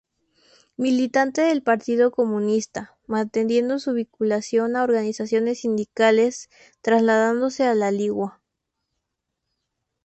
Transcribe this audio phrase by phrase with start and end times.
[0.77, 6.49] Militante del Partido Comunista, manteniendo su vinculación a organizaciones sindicales,
[6.81, 8.41] trasladándose a La Ligua.